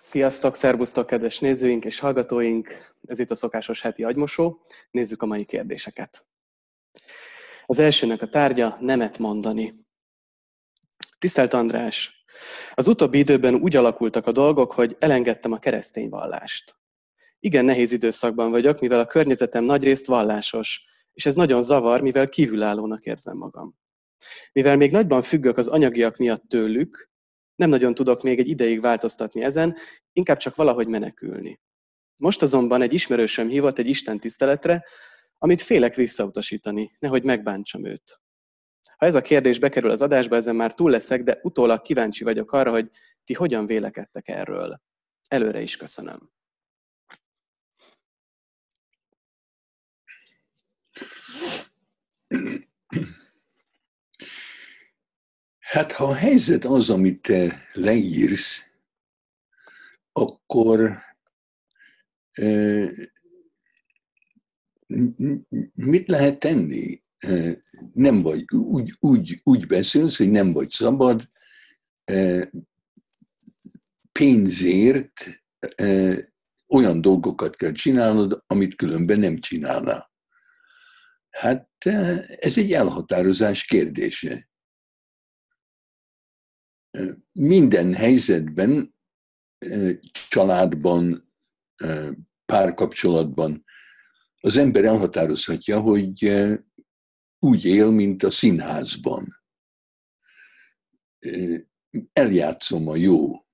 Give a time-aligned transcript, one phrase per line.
[0.00, 2.94] Sziasztok, szervusztok, kedves nézőink és hallgatóink!
[3.06, 4.60] Ez itt a szokásos heti agymosó.
[4.90, 6.26] Nézzük a mai kérdéseket.
[7.66, 9.74] Az elsőnek a tárgya nemet mondani.
[11.18, 12.24] Tisztelt András!
[12.74, 16.76] Az utóbbi időben úgy alakultak a dolgok, hogy elengedtem a keresztény vallást.
[17.40, 23.04] Igen nehéz időszakban vagyok, mivel a környezetem nagyrészt vallásos, és ez nagyon zavar, mivel kívülállónak
[23.04, 23.78] érzem magam.
[24.52, 27.07] Mivel még nagyban függök az anyagiak miatt tőlük,
[27.58, 29.76] nem nagyon tudok még egy ideig változtatni ezen,
[30.12, 31.60] inkább csak valahogy menekülni.
[32.16, 34.84] Most azonban egy ismerősöm hívott egy Isten tiszteletre,
[35.38, 38.20] amit félek visszautasítani, nehogy megbántsam őt.
[38.96, 42.52] Ha ez a kérdés bekerül az adásba, ezen már túl leszek, de utólag kíváncsi vagyok
[42.52, 42.90] arra, hogy
[43.24, 44.80] ti hogyan vélekedtek erről.
[45.28, 46.30] Előre is köszönöm.
[55.68, 58.64] Hát ha a helyzet az, amit te leírsz,
[60.12, 60.98] akkor
[65.74, 67.00] mit lehet tenni?
[67.92, 71.30] Nem vagy, úgy, úgy, úgy beszélsz, hogy nem vagy szabad,
[74.12, 75.12] pénzért
[76.66, 80.12] olyan dolgokat kell csinálnod, amit különben nem csinálnál.
[81.30, 81.68] Hát
[82.38, 84.48] ez egy elhatározás kérdése
[87.32, 88.94] minden helyzetben,
[90.28, 91.32] családban,
[92.44, 93.64] párkapcsolatban
[94.40, 96.34] az ember elhatározhatja, hogy
[97.38, 99.42] úgy él, mint a színházban.
[102.12, 103.46] Eljátszom a jó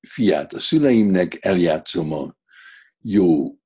[0.00, 2.36] fiát a szüleimnek, eljátszom a
[2.98, 3.58] jó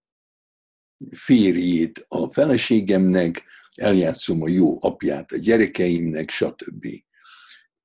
[1.11, 6.87] férjét a feleségemnek, eljátszom a jó apját a gyerekeimnek, stb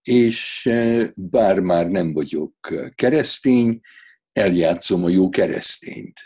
[0.04, 3.80] és e, bár már nem vagyok e, keresztény,
[4.32, 6.20] eljátszom a jó keresztényt.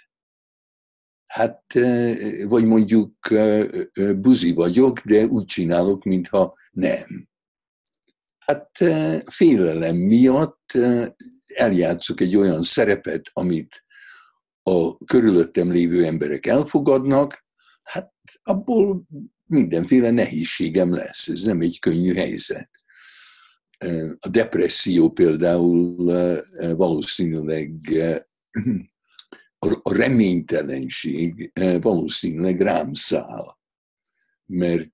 [1.26, 2.16] Hát, e,
[2.48, 3.14] vagy mondjuk
[4.16, 7.28] buzi vagyok, de úgy csinálok, mintha nem.
[8.38, 8.70] Hát
[9.32, 10.72] félelem miatt
[11.46, 13.84] eljátszok egy olyan szerepet, amit
[14.64, 17.46] a körülöttem lévő emberek elfogadnak,
[17.84, 18.14] hát
[18.44, 19.06] abból
[19.44, 21.28] mindenféle nehézségem lesz.
[21.28, 22.75] Ez nem egy könnyű helyzet
[24.20, 25.96] a depresszió például
[26.76, 27.72] valószínűleg
[29.82, 33.58] a reménytelenség valószínűleg rám száll,
[34.46, 34.90] mert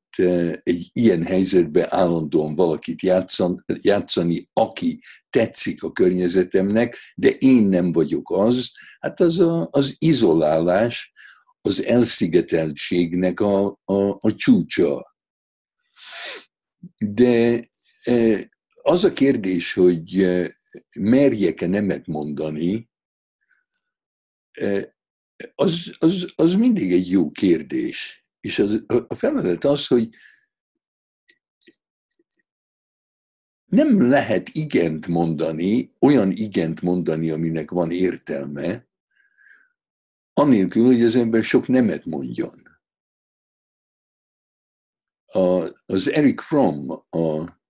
[0.63, 8.31] egy ilyen helyzetben állandóan valakit játszan, játszani, aki tetszik a környezetemnek, de én nem vagyok
[8.31, 11.11] az, hát az a, az izolálás,
[11.61, 15.15] az elszigeteltségnek a, a, a csúcsa.
[16.97, 17.69] De
[18.83, 20.49] az a kérdés, hogy eh,
[20.95, 22.89] merjek-e nemet mondani,
[24.51, 24.83] eh,
[25.55, 28.25] az, az, az mindig egy jó kérdés.
[28.39, 30.09] És az, a feladat az, hogy
[33.65, 38.87] nem lehet igent mondani, olyan igent mondani, aminek van értelme,
[40.33, 42.79] anélkül, hogy az ember sok nemet mondjon.
[45.25, 47.60] A, az Eric Fromm, a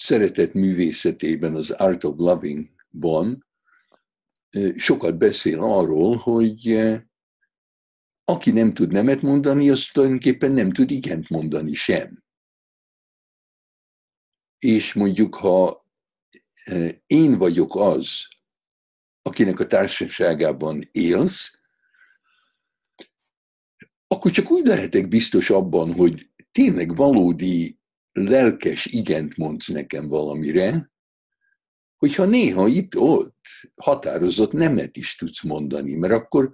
[0.00, 3.46] szeretet művészetében, az Art of Loving-ban
[4.76, 6.78] sokat beszél arról, hogy
[8.24, 12.24] aki nem tud nemet mondani, az tulajdonképpen nem tud igent mondani sem.
[14.58, 15.86] És mondjuk, ha
[17.06, 18.28] én vagyok az,
[19.22, 21.58] akinek a társaságában élsz,
[24.06, 27.77] akkor csak úgy lehetek biztos abban, hogy tényleg valódi
[28.24, 30.90] lelkes igent mondsz nekem valamire,
[31.96, 33.46] hogyha néha itt-ott
[33.76, 36.52] határozott nemet is tudsz mondani, mert akkor,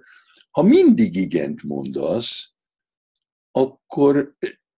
[0.51, 2.53] ha mindig igent mondasz,
[3.51, 4.35] akkor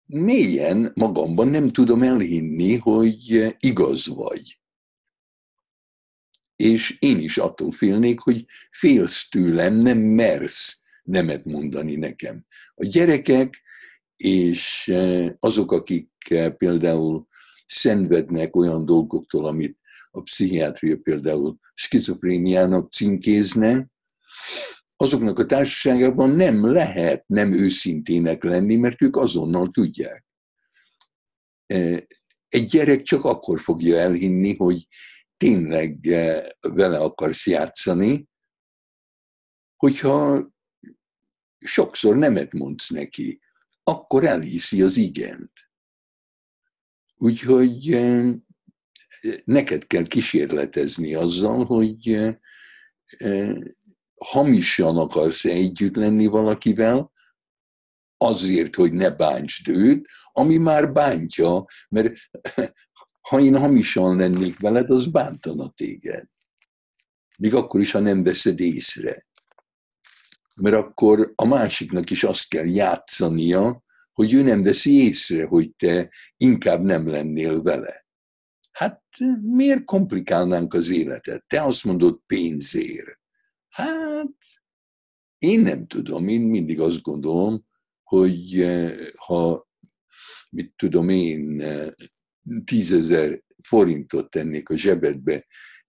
[0.07, 4.61] mélyen magamban nem tudom elhinni, hogy igaz vagy.
[6.57, 12.47] És én is attól félnék, hogy félsz tőlem, nem mersz nemet mondani nekem.
[12.75, 13.63] A gyerekek
[14.17, 14.93] és
[15.39, 16.11] azok, akik
[16.57, 17.27] például
[17.67, 19.79] szenvednek olyan dolgoktól, amit
[20.11, 23.91] a pszichiátria például skizofréniának címkézne,
[24.97, 30.27] azoknak a társaságában nem lehet nem őszintének lenni, mert ők azonnal tudják.
[32.49, 34.89] Egy gyerek csak akkor fogja elhinni, hogy
[35.37, 35.99] tényleg
[36.61, 38.29] vele akarsz játszani,
[39.77, 40.47] hogyha
[41.59, 43.41] sokszor nemet mondsz neki,
[43.89, 45.53] akkor elhiszi az igent.
[47.17, 47.99] Úgyhogy
[49.45, 52.35] neked kell kísérletezni azzal, hogy
[54.15, 57.13] hamisan akarsz együtt lenni valakivel,
[58.17, 62.15] azért, hogy ne bántsd őt, ami már bántja, mert
[63.29, 66.29] ha én hamisan lennék veled, az bántana téged.
[67.39, 69.27] Még akkor is, ha nem veszed észre.
[70.61, 73.83] Mert akkor a másiknak is azt kell játszania,
[74.13, 78.07] hogy ő nem veszi észre, hogy te inkább nem lennél vele.
[78.71, 79.03] Hát
[79.43, 81.45] miért komplikálnánk az életet?
[81.47, 83.21] Te azt mondod pénzért.
[83.69, 84.37] Hát
[85.39, 87.67] én nem tudom, én mindig azt gondolom,
[88.03, 89.69] hogy eh, ha,
[90.51, 91.89] mit tudom én, eh,
[92.65, 95.47] tízezer forintot tennék a zsebedbe,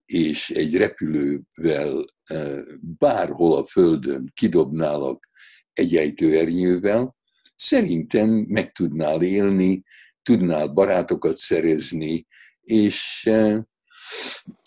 [0.08, 2.60] és egy repülővel eh,
[2.98, 5.30] bárhol a földön kidobnálak
[5.74, 7.16] egy ejtőernyővel,
[7.56, 9.84] szerintem meg tudnál élni,
[10.24, 12.28] tudnál barátokat szerezni,
[12.62, 13.30] és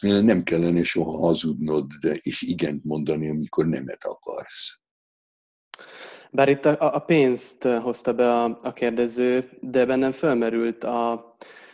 [0.00, 4.80] nem kellene soha hazudnod, és igent mondani, amikor nemet akarsz.
[6.30, 11.29] Bár itt a, a pénzt hozta be a, a kérdező, de bennem fölmerült a,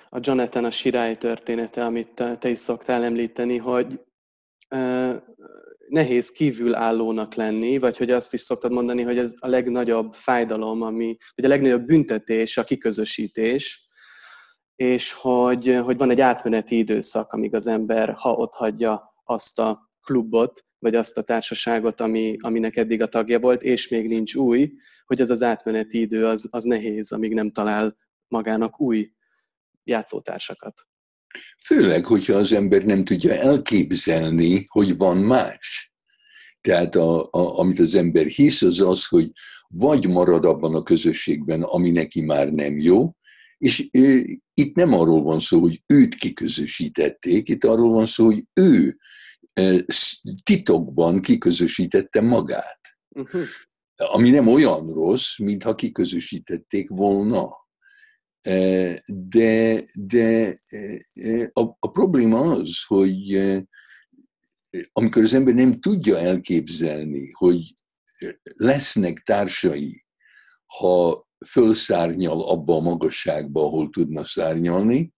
[0.09, 4.01] a Jonathan a sirály története, amit te, is szoktál említeni, hogy
[5.89, 11.17] nehéz kívülállónak lenni, vagy hogy azt is szoktad mondani, hogy ez a legnagyobb fájdalom, ami,
[11.35, 13.89] vagy a legnagyobb büntetés, a kiközösítés,
[14.77, 19.91] és hogy, hogy van egy átmeneti időszak, amíg az ember, ha ott hagyja azt a
[20.03, 24.73] klubot, vagy azt a társaságot, ami, aminek eddig a tagja volt, és még nincs új,
[25.07, 27.97] hogy ez az átmeneti idő az, az nehéz, amíg nem talál
[28.29, 29.11] magának új
[29.87, 30.75] játszótársakat.
[31.65, 35.93] Főleg, hogyha az ember nem tudja elképzelni, hogy van más.
[36.61, 39.31] Tehát a, a, amit az ember hisz, az az, hogy
[39.69, 43.13] vagy marad abban a közösségben, ami neki már nem jó,
[43.59, 44.25] és e,
[44.55, 48.99] itt nem arról van szó, hogy őt kiközösítették, itt arról van szó, hogy ő
[50.43, 52.81] titokban kiközösítette magát.
[53.09, 53.43] Uh-huh.
[53.97, 57.66] Ami nem olyan rossz, mintha kiközösítették volna.
[59.07, 60.59] De, de
[61.53, 63.37] a, a probléma az, hogy
[64.93, 67.75] amikor az ember nem tudja elképzelni, hogy
[68.43, 70.05] lesznek társai,
[70.67, 75.15] ha fölszárnyal abba a magasságba, ahol tudna szárnyalni,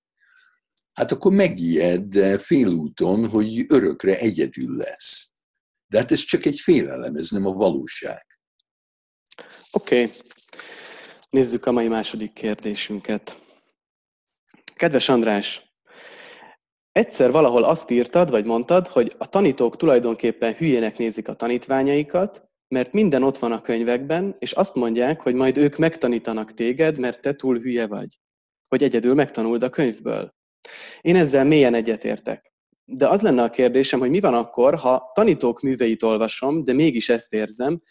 [0.93, 5.31] hát akkor megijed félúton, hogy örökre egyedül lesz.
[5.87, 8.27] De hát ez csak egy félelem, ez nem a valóság.
[9.73, 10.11] Oké.
[11.31, 13.39] Nézzük a mai második kérdésünket.
[14.75, 15.63] Kedves András,
[16.93, 22.93] egyszer valahol azt írtad, vagy mondtad, hogy a tanítók tulajdonképpen hülyének nézik a tanítványaikat, mert
[22.93, 27.35] minden ott van a könyvekben, és azt mondják, hogy majd ők megtanítanak téged, mert te
[27.35, 28.19] túl hülye vagy.
[28.69, 30.35] Hogy egyedül megtanuld a könyvből.
[31.01, 32.53] Én ezzel mélyen egyetértek.
[32.85, 37.09] De az lenne a kérdésem, hogy mi van akkor, ha tanítók műveit olvasom, de mégis
[37.09, 37.83] ezt érzem,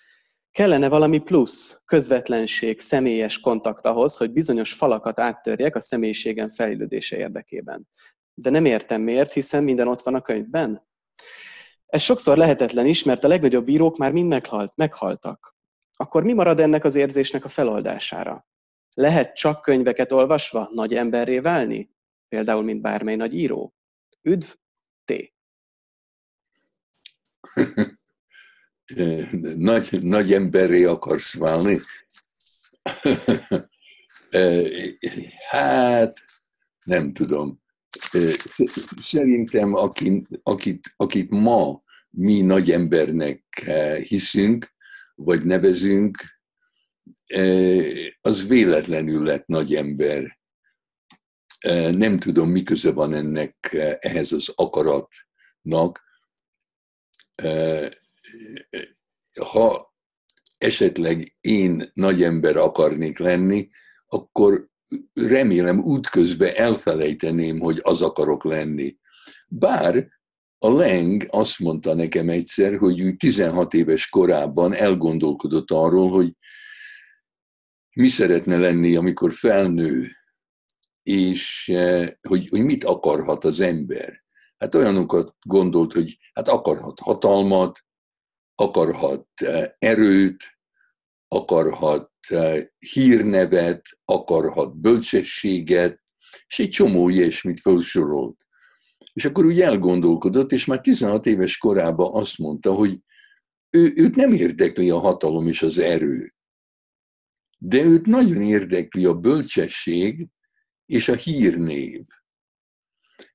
[0.58, 7.88] kellene valami plusz, közvetlenség, személyes kontakt ahhoz, hogy bizonyos falakat áttörjek a személyiségem fejlődése érdekében.
[8.34, 10.88] De nem értem miért, hiszen minden ott van a könyvben.
[11.86, 15.56] Ez sokszor lehetetlen is, mert a legnagyobb bírók már mind meghalt, meghaltak.
[15.94, 18.48] Akkor mi marad ennek az érzésnek a feloldására?
[18.94, 21.96] Lehet csak könyveket olvasva nagy emberré válni?
[22.28, 23.74] például, mint bármely nagy író.
[24.22, 24.48] Üdv,
[25.06, 25.34] T.
[29.58, 31.80] nagy, nagy emberré akarsz válni?
[35.50, 36.20] hát,
[36.84, 37.62] nem tudom.
[39.04, 43.44] Szerintem, akit, akit, akit ma mi nagy embernek
[44.08, 44.76] hiszünk,
[45.16, 46.18] vagy nevezünk,
[48.22, 50.38] az véletlenül lett nagy ember
[51.92, 56.02] nem tudom, mi köze van ennek ehhez az akaratnak.
[59.52, 59.96] Ha
[60.58, 63.70] esetleg én nagy ember akarnék lenni,
[64.08, 64.68] akkor
[65.14, 68.98] remélem útközben elfelejteném, hogy az akarok lenni.
[69.50, 70.08] Bár
[70.60, 76.34] a Leng azt mondta nekem egyszer, hogy ő 16 éves korában elgondolkodott arról, hogy
[77.96, 80.12] mi szeretne lenni, amikor felnő,
[81.04, 84.24] és eh, hogy, hogy mit akarhat az ember.
[84.58, 87.80] Hát olyanokat gondolt, hogy hát akarhat hatalmat,
[88.60, 90.44] akarhat eh, erőt,
[91.28, 96.02] akarhat eh, hírnevet, akarhat bölcsességet,
[96.48, 98.38] és egy csomó ilyesmit felsorolt.
[99.14, 103.00] És akkor úgy elgondolkodott, és már 16 éves korában azt mondta, hogy
[103.70, 106.34] ő, őt nem érdekli a hatalom és az erő,
[107.58, 110.28] de őt nagyon érdekli a bölcsesség,
[110.86, 112.06] és a hírnév.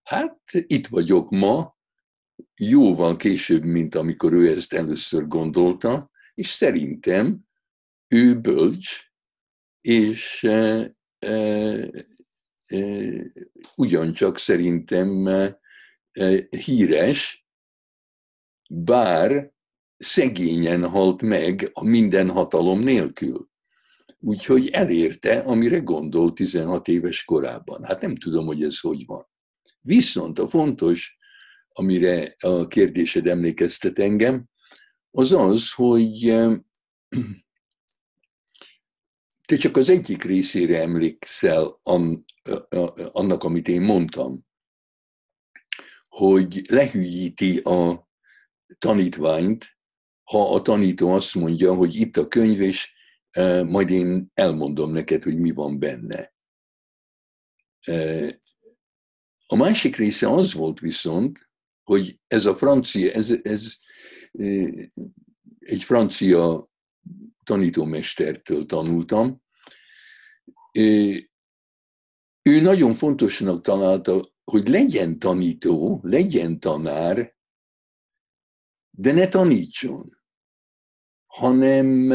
[0.02, 1.76] Hát itt vagyok ma,
[2.56, 7.40] jóval később, mint amikor ő ezt először gondolta, és szerintem
[8.08, 9.10] ő bölcs,
[9.80, 11.32] és e, e,
[12.66, 12.78] e,
[13.76, 15.58] ugyancsak szerintem e,
[16.50, 17.46] híres,
[18.68, 19.52] bár
[19.96, 23.50] szegényen halt meg a minden hatalom nélkül.
[24.18, 27.84] Úgyhogy elérte, amire gondolt 16 éves korában.
[27.84, 29.26] Hát nem tudom, hogy ez hogy van.
[29.80, 31.16] Viszont a fontos,
[31.72, 34.48] amire a kérdésed emlékeztet engem,
[35.10, 36.20] az az, hogy
[39.48, 41.80] te csak az egyik részére emlékszel
[43.12, 44.46] annak, amit én mondtam,
[46.08, 48.08] hogy lehűíti a
[48.78, 49.76] tanítványt,
[50.22, 52.92] ha a tanító azt mondja, hogy itt a könyv, és
[53.66, 56.34] majd én elmondom neked, hogy mi van benne.
[59.46, 61.50] A másik része az volt viszont,
[61.82, 63.74] hogy ez a francia, ez, ez
[65.58, 66.70] egy francia
[67.44, 69.42] tanítómestertől tanultam.
[72.42, 77.36] Ő nagyon fontosnak találta, hogy legyen tanító, legyen tanár,
[78.90, 80.18] de ne tanítson,
[81.26, 82.10] hanem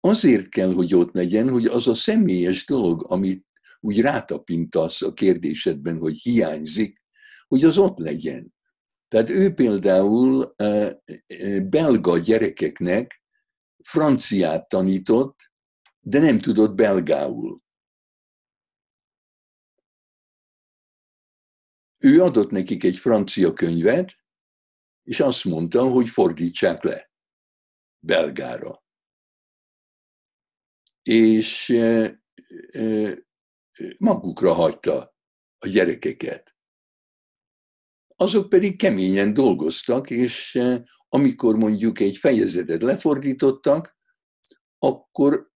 [0.00, 3.46] azért kell, hogy ott legyen, hogy az a személyes dolog, amit
[3.80, 7.02] úgy rátapintasz a kérdésedben, hogy hiányzik,
[7.46, 8.53] hogy az ott legyen.
[9.14, 10.54] Tehát ő például
[11.68, 13.22] belga gyerekeknek
[13.82, 15.50] franciát tanított,
[16.00, 17.62] de nem tudott belgául.
[21.98, 24.16] Ő adott nekik egy francia könyvet,
[25.02, 27.10] és azt mondta, hogy fordítsák le
[27.98, 28.84] belgára.
[31.02, 31.72] És
[33.98, 35.16] magukra hagyta
[35.58, 36.53] a gyerekeket.
[38.16, 40.60] Azok pedig keményen dolgoztak, és
[41.08, 43.98] amikor mondjuk egy fejezetet lefordítottak,
[44.78, 45.50] akkor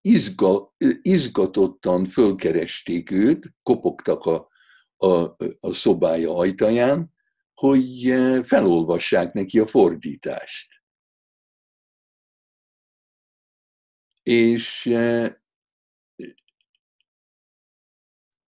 [0.00, 4.48] izga, izgatottan fölkeresték őt, kopogtak a,
[4.96, 7.12] a, a szobája ajtaján,
[7.54, 8.00] hogy
[8.42, 10.82] felolvassák neki a fordítást.
[14.22, 14.86] És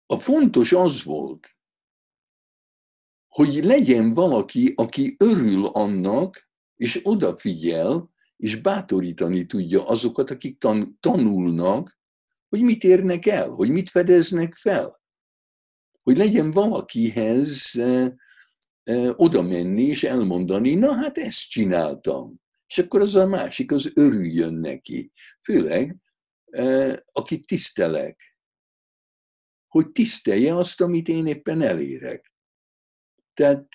[0.05, 1.56] a fontos az volt,
[3.37, 11.97] hogy legyen valaki, aki örül annak, és odafigyel, és bátorítani tudja azokat, akik tan- tanulnak,
[12.49, 15.01] hogy mit érnek el, hogy mit fedeznek fel.
[16.03, 18.11] Hogy legyen valakihez eh,
[18.83, 22.41] eh, oda menni és elmondani, na hát ezt csináltam.
[22.67, 25.11] És akkor az a másik, az örüljön neki.
[25.41, 25.95] Főleg,
[26.45, 28.37] eh, akit tisztelek.
[29.67, 32.35] Hogy tisztelje azt, amit én éppen elérek.
[33.37, 33.67] Tehát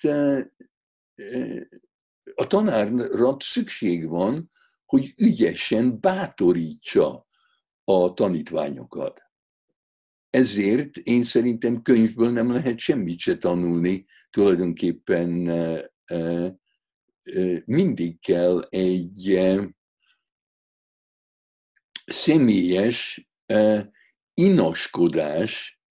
[2.35, 4.51] a tanárra szükség van,
[4.85, 7.27] hogy ügyesen bátorítsa
[7.83, 9.21] a tanítványokat.
[10.29, 15.29] Ezért én szerintem könyvből nem lehet semmit se tanulni, tulajdonképpen
[17.65, 19.39] mindig kell egy
[22.05, 23.29] személyes
[24.33, 25.81] inaskodás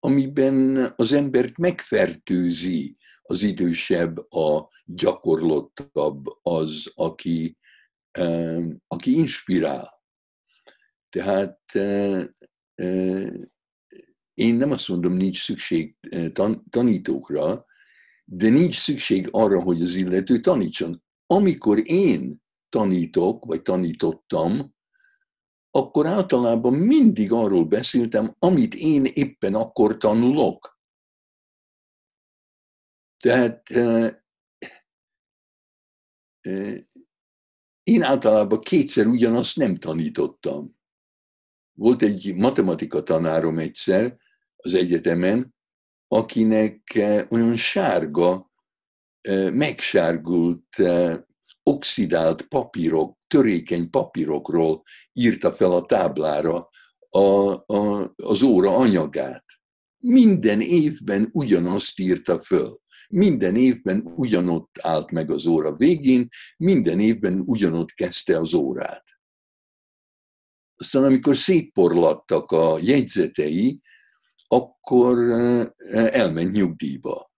[0.00, 7.58] amiben az embert megfertőzi az idősebb, a gyakorlottabb, az, aki,
[8.86, 10.02] aki inspirál.
[11.08, 11.60] Tehát
[14.34, 15.96] én nem azt mondom, nincs szükség
[16.70, 17.64] tanítókra,
[18.24, 21.02] de nincs szükség arra, hogy az illető tanítson.
[21.26, 24.74] Amikor én tanítok, vagy tanítottam,
[25.70, 30.78] akkor általában mindig arról beszéltem, amit én éppen akkor tanulok.
[33.16, 33.70] Tehát
[37.82, 40.78] én általában kétszer ugyanazt nem tanítottam.
[41.72, 44.16] Volt egy matematika tanárom egyszer
[44.56, 45.54] az egyetemen,
[46.08, 46.98] akinek
[47.30, 48.50] olyan sárga,
[49.52, 50.76] megsárgult,
[51.62, 56.68] oxidált papírok törékeny papírokról írta fel a táblára
[57.08, 59.44] a, a, az óra anyagát.
[59.98, 62.80] Minden évben ugyanazt írta föl.
[63.08, 69.04] Minden évben ugyanott állt meg az óra végén, minden évben ugyanott kezdte az órát.
[70.76, 73.80] Aztán amikor szétporlattak a jegyzetei,
[74.48, 75.66] akkor eh,
[76.06, 77.29] elment nyugdíjba.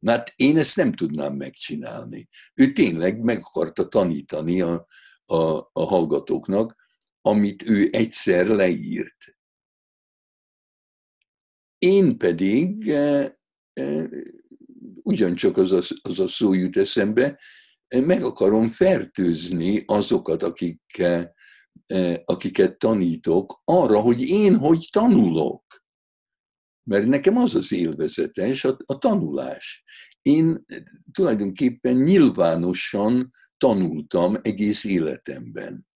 [0.00, 2.28] Mert én ezt nem tudnám megcsinálni.
[2.54, 4.86] Ő tényleg meg akarta tanítani a,
[5.24, 6.76] a, a hallgatóknak,
[7.20, 9.16] amit ő egyszer leírt.
[11.78, 13.38] Én pedig e,
[13.72, 14.08] e,
[15.02, 17.38] ugyancsak az a, az a szó jut eszembe,
[17.88, 21.02] meg akarom fertőzni azokat, akik,
[22.24, 25.79] akiket tanítok, arra, hogy én hogy tanulok.
[26.82, 29.82] Mert nekem az az élvezetes, a, a tanulás.
[30.22, 30.64] Én
[31.12, 35.88] tulajdonképpen nyilvánosan tanultam egész életemben.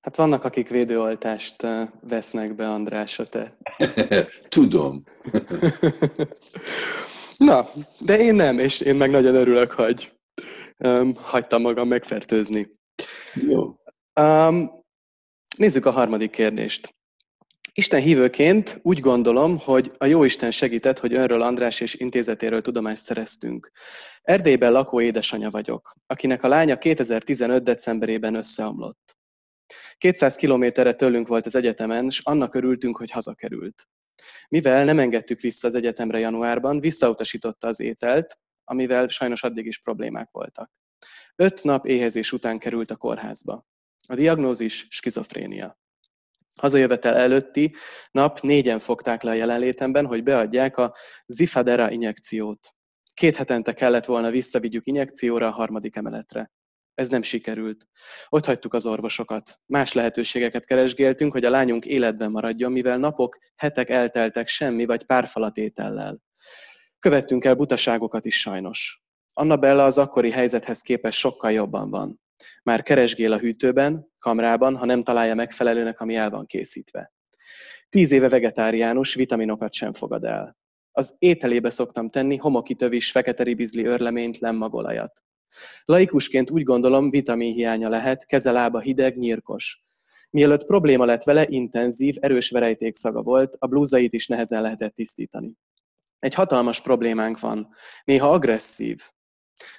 [0.00, 1.66] Hát vannak, akik védőoltást
[2.08, 3.56] vesznek be, András, a te.
[4.48, 5.04] Tudom.
[7.36, 7.68] Na,
[8.00, 10.12] de én nem, és én meg nagyon örülök, hogy
[10.78, 12.78] um, hagytam magam megfertőzni.
[13.34, 13.76] Jó.
[14.20, 14.70] Um,
[15.56, 16.94] nézzük a harmadik kérdést.
[17.80, 23.70] Isten hívőként úgy gondolom, hogy a Jóisten segített, hogy önről András és intézetéről tudomást szereztünk.
[24.22, 27.62] Erdélyben lakó édesanyja vagyok, akinek a lánya 2015.
[27.62, 29.16] decemberében összeomlott.
[29.98, 33.88] 200 kilométerre tőlünk volt az egyetemen, és annak örültünk, hogy hazakerült.
[34.48, 40.28] Mivel nem engedtük vissza az egyetemre januárban, visszautasította az ételt, amivel sajnos addig is problémák
[40.30, 40.70] voltak.
[41.36, 43.66] Öt nap éhezés után került a kórházba.
[44.06, 45.78] A diagnózis skizofrénia.
[46.60, 47.74] Hazajövetel előtti
[48.10, 50.94] nap négyen fogták le a jelenlétemben, hogy beadják a
[51.26, 52.74] Zifadera injekciót.
[53.14, 56.50] Két hetente kellett volna visszavigyük injekcióra a harmadik emeletre.
[56.94, 57.86] Ez nem sikerült.
[58.28, 59.60] Ott hagytuk az orvosokat.
[59.66, 65.26] Más lehetőségeket keresgéltünk, hogy a lányunk életben maradjon, mivel napok, hetek elteltek semmi vagy pár
[65.26, 66.20] falatétellel.
[66.98, 69.02] Követtünk el butaságokat is sajnos.
[69.32, 72.20] Annabella az akkori helyzethez képest sokkal jobban van.
[72.62, 77.12] Már keresgél a hűtőben, kamrában, ha nem találja megfelelőnek, ami el van készítve.
[77.88, 80.58] Tíz éve vegetáriánus, vitaminokat sem fogad el.
[80.92, 85.22] Az ételébe szoktam tenni homokitövis, fekete ribizli örleményt, lemmagolajat.
[85.84, 89.84] Laikusként úgy gondolom, vitaminhiánya lehet, keze-lába hideg, nyírkos.
[90.30, 95.52] Mielőtt probléma lett vele, intenzív, erős verejtékszaga volt, a blúzait is nehezen lehetett tisztítani.
[96.18, 97.68] Egy hatalmas problémánk van,
[98.04, 99.00] néha agresszív.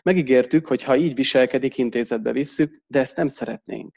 [0.03, 3.95] Megígértük, hogy ha így viselkedik, intézetbe visszük, de ezt nem szeretnénk.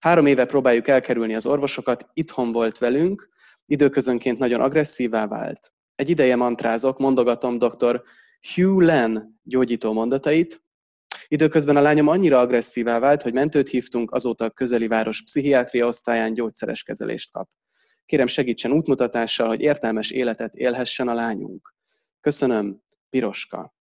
[0.00, 3.28] Három éve próbáljuk elkerülni az orvosokat, itthon volt velünk,
[3.66, 5.72] időközönként nagyon agresszívá vált.
[5.94, 8.02] Egy ideje mantrázok, mondogatom dr.
[8.54, 10.64] Hugh Len gyógyító mondatait,
[11.28, 16.34] Időközben a lányom annyira agresszívá vált, hogy mentőt hívtunk, azóta a közeli város pszichiátria osztályán
[16.34, 17.48] gyógyszeres kezelést kap.
[18.06, 21.74] Kérem segítsen útmutatással, hogy értelmes életet élhessen a lányunk.
[22.20, 23.73] Köszönöm, Piroska.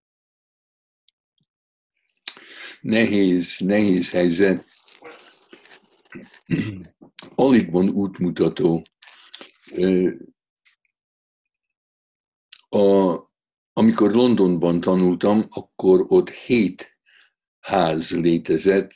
[2.81, 4.65] Nehéz, nehéz helyzet.
[7.35, 8.83] Alig van útmutató.
[12.69, 13.17] A,
[13.73, 16.97] amikor Londonban tanultam, akkor ott hét
[17.59, 18.91] ház létezett,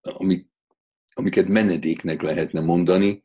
[0.00, 0.48] amik,
[1.12, 3.22] amiket menedéknek lehetne mondani,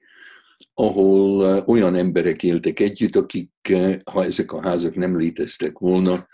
[0.73, 3.51] ahol olyan emberek éltek együtt, akik,
[4.03, 6.27] ha ezek a házak nem léteztek volna,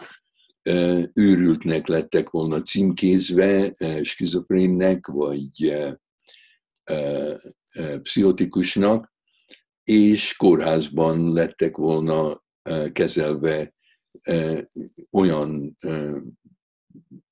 [1.13, 5.75] őrültnek lettek volna címkézve, skizofrénnek, vagy
[8.01, 9.13] pszichotikusnak,
[9.83, 12.43] és kórházban lettek volna
[12.91, 13.73] kezelve
[15.11, 15.75] olyan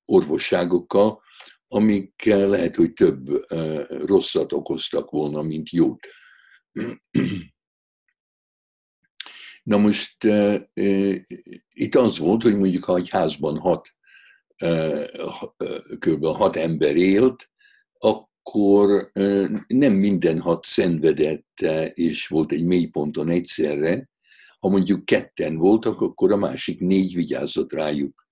[0.06, 1.22] orvosságokkal,
[1.68, 3.46] amik lehet, hogy több
[3.88, 6.08] rosszat okoztak volna, mint jót.
[9.66, 10.24] Na most
[11.74, 13.88] itt az volt, hogy mondjuk ha egy házban hat,
[16.00, 16.26] kb.
[16.26, 17.50] hat ember élt,
[17.98, 19.12] akkor
[19.68, 21.60] nem minden hat szenvedett,
[21.94, 24.10] és volt egy mélyponton egyszerre.
[24.60, 28.28] Ha mondjuk ketten voltak, akkor a másik négy vigyázott rájuk.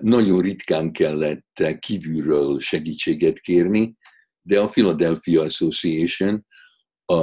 [0.00, 3.96] Nagyon ritkán kellett kívülről segítséget kérni,
[4.42, 6.46] de a Philadelphia Association
[7.04, 7.14] a,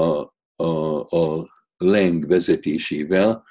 [0.55, 1.47] a, a
[1.85, 3.45] Lang vezetésével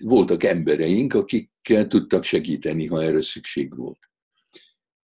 [0.00, 1.50] voltak embereink, akik
[1.88, 4.10] tudtak segíteni, ha erre szükség volt.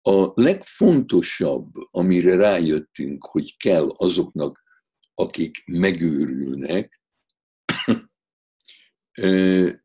[0.02, 4.64] A legfontosabb, amire rájöttünk, hogy kell azoknak,
[5.14, 7.02] akik megőrülnek,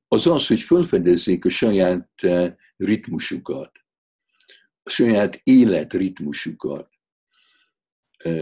[0.08, 2.10] az az, hogy felfedezzék a saját
[2.76, 3.72] ritmusukat,
[4.82, 6.88] a saját életritmusukat.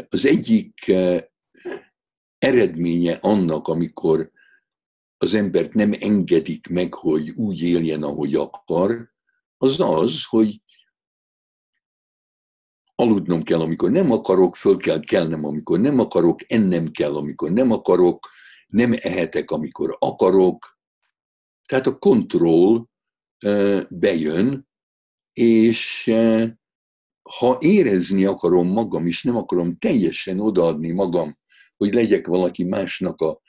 [0.09, 0.93] Az egyik
[2.39, 4.31] eredménye annak, amikor
[5.19, 9.15] az embert nem engedik meg, hogy úgy éljen, ahogy akar,
[9.59, 10.61] az az, hogy
[12.95, 17.73] aludnom kell, amikor nem akarok, föl kell kelnem, amikor nem akarok, ennem kell, amikor nem
[17.73, 18.29] akarok,
[18.67, 20.79] nem ehetek, amikor akarok,
[21.67, 22.87] tehát a kontroll
[23.89, 24.69] bejön,
[25.33, 26.13] és
[27.23, 31.39] ha érezni akarom magam, és nem akarom teljesen odaadni magam,
[31.77, 33.41] hogy legyek valaki másnak a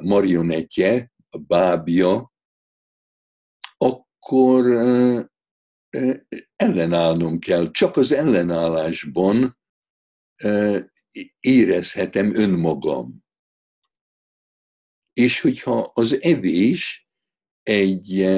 [0.00, 2.32] marionettje, a bábja,
[3.76, 4.66] akkor
[6.56, 7.70] ellenállnom kell.
[7.70, 9.58] Csak az ellenállásban
[11.40, 13.24] érezhetem önmagam.
[15.12, 17.08] És hogyha az evés
[17.62, 18.28] egy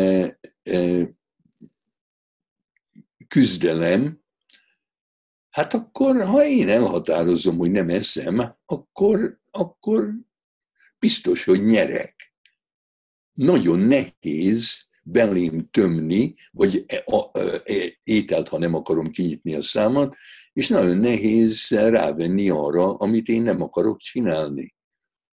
[3.28, 4.23] küzdelem,
[5.54, 10.14] hát akkor, ha én elhatározom, hogy nem eszem, akkor, akkor
[10.98, 12.34] biztos, hogy nyerek.
[13.32, 17.62] Nagyon nehéz belém tömni, vagy e, e,
[18.02, 20.16] ételt, ha nem akarom kinyitni a számat,
[20.52, 24.74] és nagyon nehéz rávenni arra, amit én nem akarok csinálni.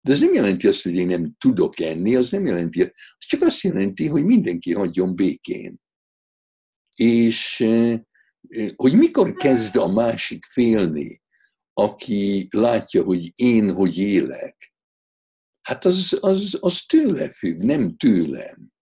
[0.00, 3.42] De ez nem jelenti azt, hogy én nem tudok enni, az nem jelenti, az csak
[3.42, 5.80] azt jelenti, hogy mindenki hagyjon békén.
[6.96, 8.06] És e,
[8.76, 11.22] hogy mikor kezd a másik félni,
[11.72, 14.74] aki látja, hogy én hogy élek,
[15.62, 18.72] hát az, az, az tőle függ, nem tőlem.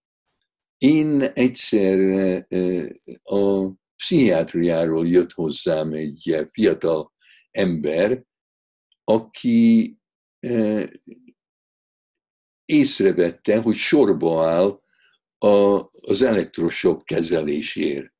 [0.77, 1.99] Én egyszer
[3.23, 7.13] a pszichiátriáról jött hozzám egy fiatal
[7.51, 8.23] ember,
[9.03, 9.97] aki
[12.65, 14.81] észrevette, hogy sorba áll
[16.01, 18.12] az elektrosok kezelésért.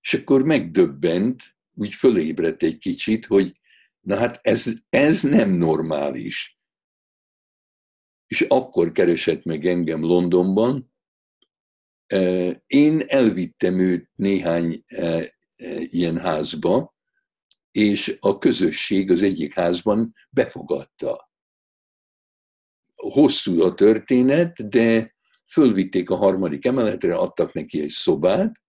[0.00, 1.42] És akkor megdöbbent,
[1.74, 3.60] úgy fölébredt egy kicsit, hogy
[4.00, 6.58] na hát ez, ez nem normális.
[8.26, 10.92] És akkor keresett meg engem Londonban,
[12.66, 14.84] én elvittem őt néhány
[15.84, 16.94] ilyen házba,
[17.70, 21.30] és a közösség az egyik házban befogadta.
[22.94, 25.14] Hosszú a történet, de
[25.46, 28.62] fölvitték a harmadik emeletre, adtak neki egy szobát.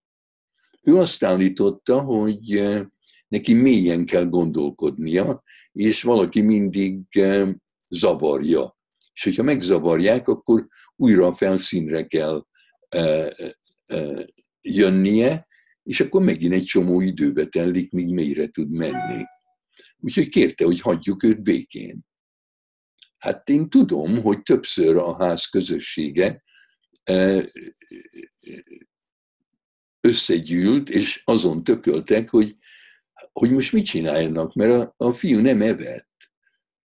[0.82, 2.64] Ő azt állította, hogy
[3.28, 7.00] neki mélyen kell gondolkodnia, és valaki mindig
[7.90, 8.78] zavarja.
[9.14, 12.46] És hogyha megzavarják, akkor újra a felszínre kell
[14.62, 15.48] jönnie,
[15.84, 19.24] és akkor megint egy csomó időbe telik, míg mélyre tud menni.
[19.98, 22.06] Úgyhogy kérte, hogy hagyjuk őt békén.
[23.18, 26.44] Hát én tudom, hogy többször a ház közössége
[30.02, 32.56] összegyűlt, és azon tököltek, hogy,
[33.32, 36.10] hogy most mit csináljanak, mert a, a fiú nem evett.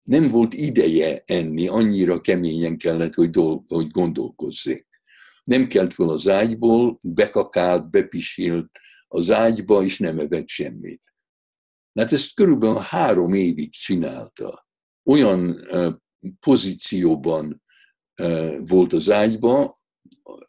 [0.04, 4.88] Nem volt ideje enni, annyira keményen kellett, hogy, dolg, hogy gondolkozzék
[5.46, 11.14] nem kelt fel az ágyból, bekakált, bepisilt az ágyba, és nem evett semmit.
[11.94, 14.68] Hát ezt körülbelül három évig csinálta.
[15.04, 15.60] Olyan
[16.40, 17.64] pozícióban
[18.58, 19.78] volt az ágyba,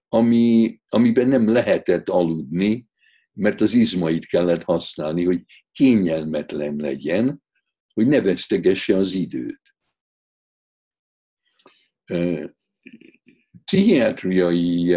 [0.09, 2.89] ami, amiben nem lehetett aludni,
[3.33, 5.43] mert az izmait kellett használni, hogy
[5.73, 7.43] kényelmetlen legyen,
[7.95, 9.61] hogy ne vesztegesse az időt.
[13.65, 14.97] Pszichiátriai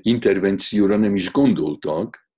[0.00, 2.30] intervencióra nem is gondoltak,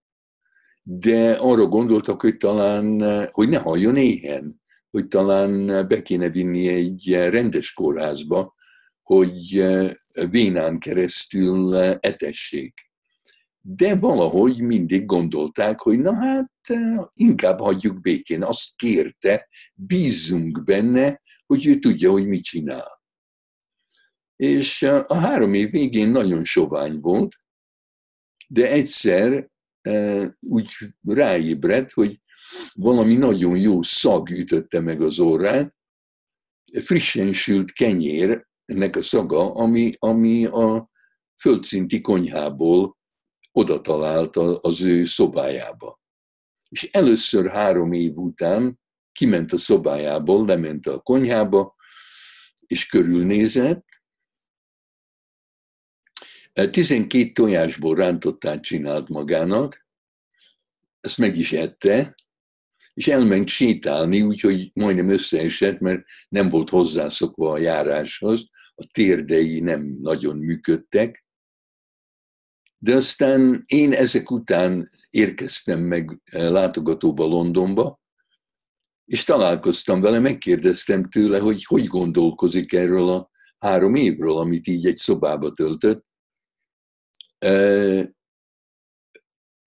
[0.83, 7.11] de arra gondoltak, hogy talán, hogy ne halljon éhen, hogy talán be kéne vinni egy
[7.11, 8.55] rendes kórházba,
[9.05, 9.65] hogy
[10.31, 12.91] vénán keresztül etessék.
[13.61, 16.53] De valahogy mindig gondolták, hogy na hát
[17.13, 18.43] inkább hagyjuk békén.
[18.43, 23.03] Azt kérte, bízzunk benne, hogy ő tudja, hogy mit csinál.
[24.37, 27.37] És a három év végén nagyon sovány volt,
[28.49, 29.51] de egyszer
[30.41, 30.71] úgy
[31.03, 32.21] ráébredt, hogy
[32.73, 35.75] valami nagyon jó szag ütötte meg az orrát,
[36.83, 40.91] frissen sült kenyér, ennek a szaga, ami, ami a
[41.41, 42.97] földszinti konyhából
[43.53, 46.01] oda talált az ő szobájába.
[46.69, 48.81] És először három év után
[49.13, 51.75] kiment a szobájából, lement a konyhába,
[52.67, 53.85] és körülnézett,
[56.53, 59.87] 12 tojásból rántottát csinált magának,
[61.01, 62.15] ezt meg is ette,
[62.95, 69.83] és elment sétálni, úgyhogy majdnem összeesett, mert nem volt hozzászokva a járáshoz, a térdei nem
[69.83, 71.25] nagyon működtek.
[72.79, 78.01] De aztán én ezek után érkeztem meg látogatóba Londonba,
[79.05, 84.97] és találkoztam vele, megkérdeztem tőle, hogy hogy gondolkozik erről a három évről, amit így egy
[84.97, 86.07] szobába töltött,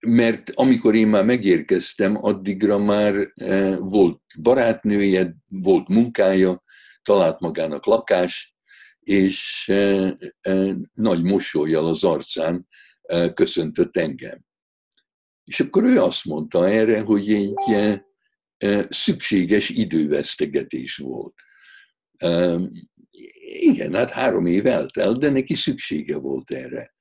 [0.08, 3.34] mert amikor én már megérkeztem, addigra már
[3.80, 6.64] volt barátnője, volt munkája,
[7.02, 8.57] talált magának lakást,
[9.08, 9.72] és
[10.94, 12.68] nagy mosolyjal az arcán
[13.34, 14.46] köszöntött engem.
[15.44, 18.02] És akkor ő azt mondta erre, hogy egy
[18.90, 21.34] szükséges idővesztegetés volt.
[23.60, 26.96] igen, hát három év eltelt, de neki szüksége volt erre.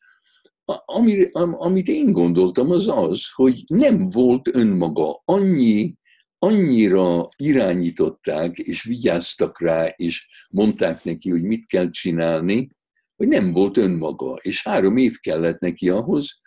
[0.85, 5.95] Ami, amit én gondoltam, az az, hogy nem volt önmaga annyi,
[6.39, 12.71] annyira irányították, és vigyáztak rá, és mondták neki, hogy mit kell csinálni,
[13.17, 14.35] hogy nem volt önmaga.
[14.35, 16.41] És három év kellett neki ahhoz,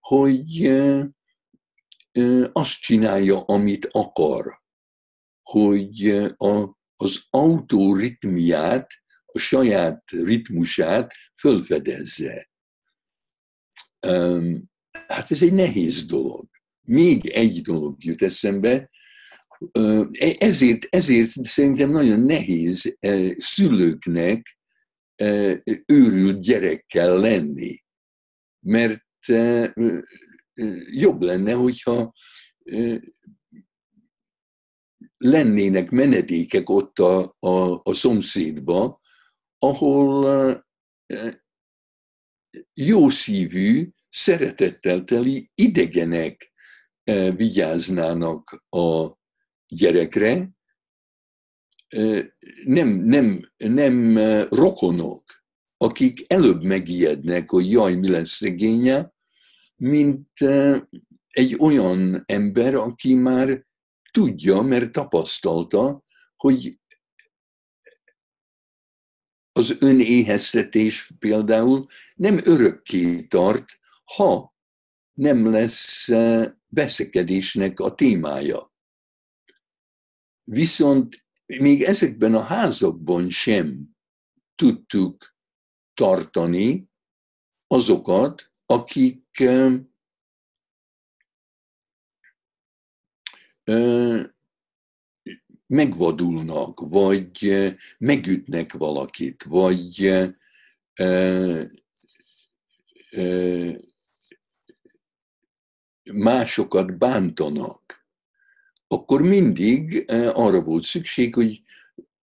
[0.00, 0.72] hogy
[2.52, 4.62] azt csinálja, amit akar.
[5.42, 6.08] Hogy
[6.96, 8.90] az autó ritmiát,
[9.26, 12.50] a saját ritmusát fölfedezze.
[15.06, 16.48] Hát ez egy nehéz dolog.
[16.80, 18.90] Még egy dolog jut eszembe,
[20.38, 22.98] ezért, ezért szerintem nagyon nehéz
[23.36, 24.58] szülőknek
[25.86, 27.82] őrült gyerekkel lenni.
[28.66, 29.04] Mert
[30.90, 32.12] jobb lenne, hogyha
[35.16, 39.00] lennének menedékek ott a, a, a szomszédba,
[39.58, 40.66] ahol
[42.74, 46.52] jó szívű, szeretettel teli idegenek
[47.36, 49.12] vigyáznának a
[49.74, 50.50] gyerekre,
[52.64, 55.44] nem, nem, nem rokonok,
[55.76, 59.12] akik előbb megijednek, hogy jaj, mi lesz szegénye,
[59.76, 60.40] mint
[61.28, 63.66] egy olyan ember, aki már
[64.10, 66.04] tudja, mert tapasztalta,
[66.36, 66.78] hogy
[69.52, 73.64] az önéheztetés például nem örökké tart,
[74.04, 74.54] ha
[75.12, 76.08] nem lesz
[76.68, 78.73] veszekedésnek a témája.
[80.44, 83.96] Viszont még ezekben a házakban sem
[84.54, 85.34] tudtuk
[85.94, 86.88] tartani
[87.66, 89.42] azokat, akik
[95.66, 97.54] megvadulnak, vagy
[97.98, 100.12] megütnek valakit, vagy
[106.12, 108.03] másokat bántanak,
[108.94, 111.62] akkor mindig arra volt szükség, hogy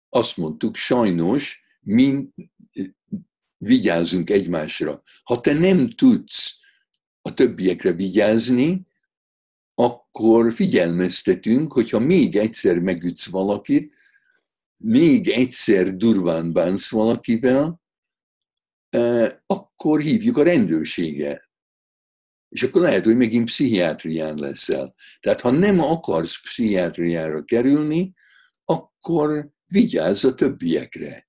[0.09, 2.29] azt mondtuk, sajnos mind
[3.57, 5.03] vigyázzunk egymásra.
[5.23, 6.59] Ha te nem tudsz
[7.23, 8.87] a többiekre vigyázni,
[9.75, 13.95] akkor figyelmeztetünk, hogyha még egyszer megütsz valakit,
[14.77, 17.81] még egyszer durván bánsz valakivel,
[19.47, 21.48] akkor hívjuk a rendőrséget.
[22.49, 24.95] És akkor lehet, hogy megint pszichiátrián leszel.
[25.21, 28.13] Tehát ha nem akarsz pszichiátriára kerülni,
[28.65, 31.29] akkor vigyázz a többiekre.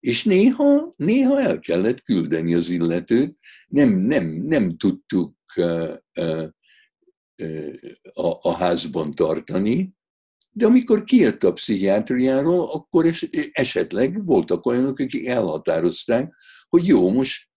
[0.00, 5.36] És néha, néha el kellett küldeni az illetőt, nem, nem, nem tudtuk
[8.12, 9.94] a, a házban tartani,
[10.50, 16.34] de amikor kijött a pszichiátriáról, akkor es, esetleg voltak olyanok, akik elhatározták,
[16.68, 17.48] hogy jó, most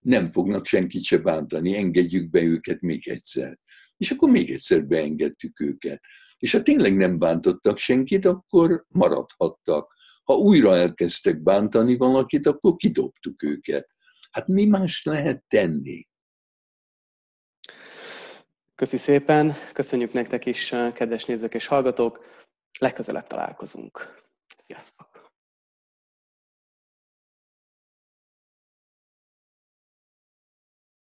[0.00, 3.58] nem fognak senkit se bántani, engedjük be őket még egyszer.
[3.96, 6.04] És akkor még egyszer beengedtük őket.
[6.38, 9.96] És ha tényleg nem bántottak senkit, akkor maradhattak.
[10.24, 13.88] Ha újra elkezdtek bántani valakit, akkor kidobtuk őket.
[14.30, 16.08] Hát mi más lehet tenni?
[18.74, 22.24] Köszi szépen, köszönjük nektek is, kedves nézők és hallgatók.
[22.78, 24.22] Legközelebb találkozunk.
[24.56, 25.17] Sziasztok!